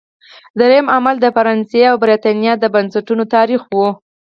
درېیم 0.59 0.87
عامل 0.93 1.15
د 1.21 1.25
فرانسې 1.35 1.81
او 1.91 1.95
برېټانیا 2.03 2.53
د 2.59 2.65
بنسټونو 2.75 3.23
تاریخ 3.35 3.61
و. 3.67 3.75